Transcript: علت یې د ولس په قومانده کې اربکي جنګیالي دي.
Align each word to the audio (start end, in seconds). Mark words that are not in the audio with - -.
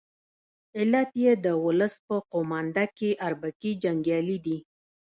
علت 0.77 1.11
یې 1.23 1.33
د 1.45 1.47
ولس 1.65 1.93
په 2.07 2.15
قومانده 2.33 2.85
کې 2.97 3.09
اربکي 3.27 3.71
جنګیالي 3.83 4.37
دي. 4.45 4.57